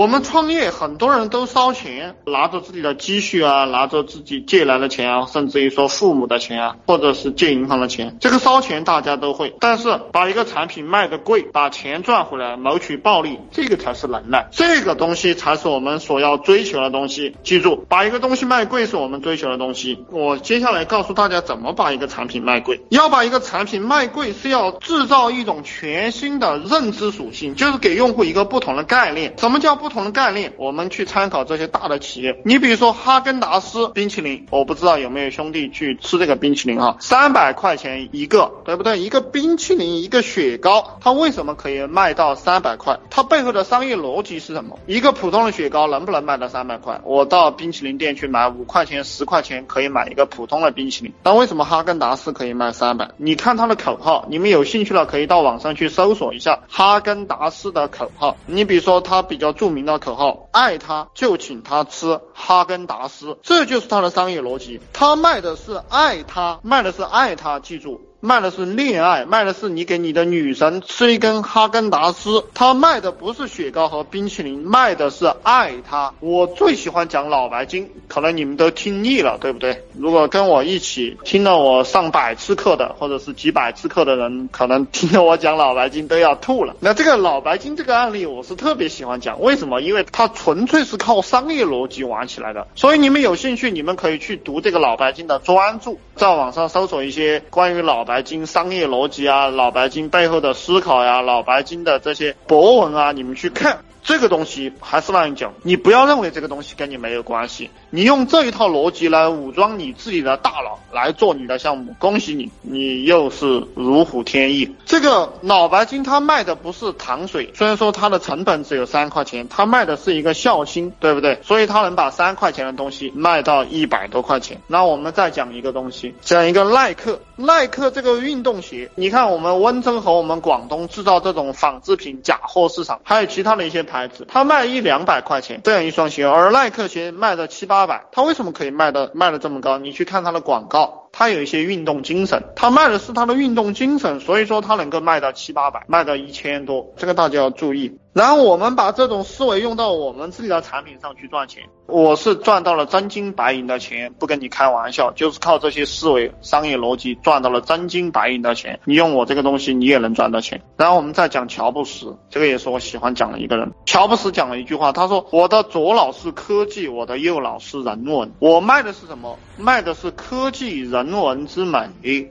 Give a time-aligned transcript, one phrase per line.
[0.00, 9.54] 我们创业，很多人都烧钱，拿着自己的积蓄啊，拿着自己借来的钱啊，甚至于说父母的钱啊，或者是借银行的钱，这个烧钱大家都会。
[9.60, 17.36] 但是把一个产品卖的贵，把钱赚回来，谋取暴利，这个才是能耐，这个东西才是我们所要追求的东西。
[17.42, 20.02] 记住，把一个东西卖贵是我们追求的东西。
[20.10, 22.80] 我接下来告诉大家怎么把一个产品卖贵。
[22.88, 29.34] 要把一个产品卖贵，是要制造一种全新的认知属性，就是给用户一个不同的概念。
[29.36, 30.54] 什么叫不同的概念？
[30.56, 38.98] 我们去参考这些大的企业，你比如说哈根达斯冰淇淋，我不知道有没有兄弟去吃这个冰淇淋哈，三百块钱一个，对不对？
[38.98, 42.98] 一个冰淇淋，一个雪糕，它为什么可以卖到三百块？
[43.10, 44.78] 它背后的商业逻辑是什么？
[44.86, 47.00] 一个普通的雪糕能不能卖到三百块？
[47.04, 53.10] 我到冰淇淋店去买五块钱、十块钱可以买一个普通的冰淇淋，那为什么哈根达斯可以卖三百？
[53.16, 58.36] 你看它的口号，你们有兴趣了可以到网上去搜索一下哈根达斯的口号。
[58.46, 64.80] 你比如说它比较著名的口号，爱他就请他吃哈根达斯，这就是他的商业逻辑。
[64.92, 68.00] 他卖的是爱他，卖的是爱他，记住。
[68.22, 76.12] 卖的是恋爱，卖的是你给你的女神吃一根哈根达斯，他卖的不是雪糕和冰淇淋，卖的是爱他。
[76.20, 79.84] 我最喜欢讲脑白金，可能你们都听腻了，对不对？
[79.94, 86.76] 如果跟我一起听了我上百次课的，或者是几百次课的人，可能听了我讲脑白金都要吐了。
[86.80, 89.80] 那这个脑白金这个案例，我是特别喜欢讲，为什么？
[89.80, 92.66] 因为它纯粹是靠商业逻辑玩起来的。
[92.74, 98.04] 所以你们有兴趣，你们可以去读这个脑白金的专著，在网上搜索一些关于脑。
[98.10, 103.84] 白金商业逻辑啊，老白金背后的思考呀，老白金的这些博文啊，你们去看。
[104.02, 114.74] 这个东西还是那样讲，你不要认为这个东西跟你没有关系，你用这一套逻辑来武装你自己的大脑来做你的项目，恭喜你，你又是如虎添翼。
[114.86, 121.38] 这个脑白金它卖的不是糖水，虽然说它的成本只有三块钱，它卖的是一个孝心，对不对？
[121.42, 124.60] 所以它能把三块钱的东西卖到一百多块钱。
[124.66, 133.84] 那我们再讲一个东西，讲一个耐克，耐克这个运动鞋，你看我们温州和我们广东制造这种仿制品假货市场，还有其他的一些。
[133.90, 139.78] 牌子，他卖一两百块钱这样一双鞋，而耐克鞋卖到七八百，他为什么可以卖的卖的这么高？
[139.78, 147.98] 你去看他的广告，他有一些运动精神，他卖的是他的运动精神，所以说他能够卖到七八百，卖到一千多，这个大家要注意。
[148.12, 158.80] 然后我们把这种思维用到我们自己的产品上去赚钱，我是赚到了真金白银的钱，不跟你开玩笑，就是靠这些思维商业逻辑赚到了真金白银的钱。
[158.84, 160.60] 你用我这个东西，你也能赚到钱。
[160.76, 163.70] 然后我们再讲乔布斯，这个也是我喜欢讲的一个人。
[163.86, 168.32] 乔布斯讲了一句话，他说：“我的左脑是科技，我的右脑是人文。
[168.40, 169.38] 我卖的是什么？
[169.56, 171.88] 卖的是科技人人文之美。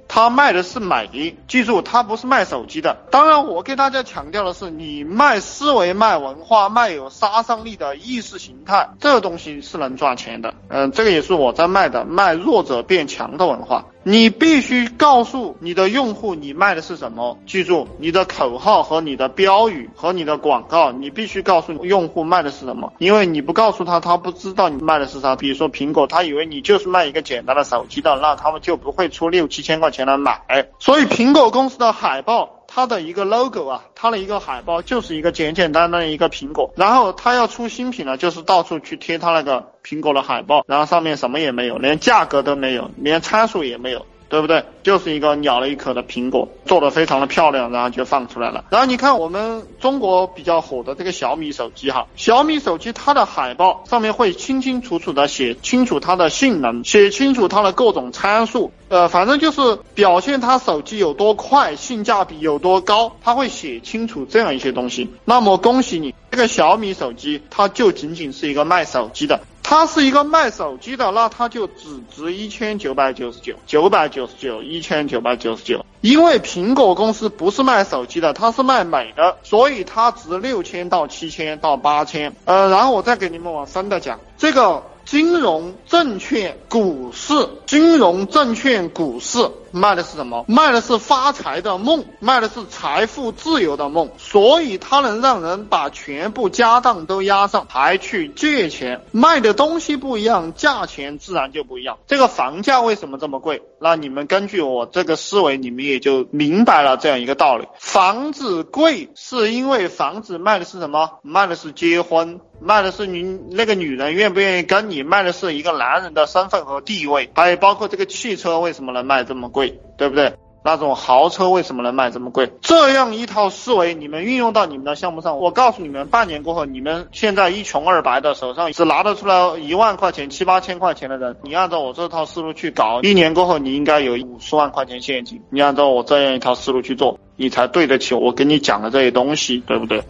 [0.08, 1.36] 他卖的是美。
[1.48, 2.98] 记住，他不是卖手机的。
[3.10, 10.54] 当然，我给大家强调的是，你卖思。”维卖文化，卖有杀伤力的意识形态，这东西是能赚钱的。
[10.68, 13.86] 嗯，这个也是我在卖的，卖弱者变强的文化。
[14.10, 17.38] 你必须告诉你的用户，你卖的是什么。
[17.46, 22.92] 记住，你的口号和你的标语和你的广告，你必须告诉用户卖的是什么。
[22.98, 25.36] 因为你不告诉他，他不知道你卖的是啥。
[25.36, 30.42] 比如说苹果，他以为你就是卖一个简单的手机的，那他们就不会出六七千块钱来买。
[30.80, 32.59] 所以苹果公司的海报。
[32.72, 44.06] 它的一个 logo 啊，它的一个海报就是一个简简单单的一个苹果，然后它要出新品了，就是到处去贴它那个苹果的海报，然后上面什么也没有，连价格都没有，连参数也没有。
[44.30, 44.64] 对不对？
[44.84, 48.64] 就是一个咬了一口的苹果，做的非常的漂亮，然后就放出来了。
[48.70, 65.10] 然后你看我们中国比较火的这个小米手机哈，小米手机它的海报上面会清清楚楚的写清楚它的性能，写清楚它的各种参数，呃，反正就是表现它手机有多快，性价比有多高，它会写清楚这样一些东西。
[65.26, 69.42] 那么恭喜你，这个小米手机它就仅仅是一个卖手机的。
[69.70, 75.86] 它是一个卖手机的，那它就只值一千九百九十九，九百九十九，一千九百九十九。
[76.02, 82.36] 因为苹果公司不是卖手机的，它是卖美的，所以它值六千到七千到八千。
[82.46, 84.82] 呃，然后我再给你们往深的讲，这个。
[85.10, 87.34] 金融证券股市，
[87.66, 89.40] 金融证券股市
[89.72, 90.46] 卖的是什么？
[90.48, 94.12] 卖的是发财的梦，卖的是财富自由的梦。
[94.20, 99.02] 所以它能让人把全部家当都押上，还去借钱。
[99.12, 101.98] 卖的东西不一样，价钱自然就不一样。
[102.06, 103.64] 这个房价为什么这么贵？
[103.82, 111.18] 那你们根据我这个思维，你们也就明白了这样一个道理：房子贵是因为房子卖的是什么？
[111.24, 112.40] 卖的是结婚。
[112.62, 120.34] 卖的是你那个女人愿不愿意跟你卖的是一个男人的身份和地位，还有包括这个汽车为什么能卖这么贵，对不对？
[120.62, 122.52] 那种豪车为什么能卖这么贵？
[122.62, 135.42] 这样一套思维，你们运用到你们的项目上，我告诉你们，半年过后，你们现在一穷二白的，手上只拿得出来一万块钱、七八千块钱的人，你按照我这套思路去搞，一年过后你应该有五十万块钱现金。
[135.50, 140.04] 你按照我这样一套思路去做，你才对得起我跟你讲的这些东西，对不对？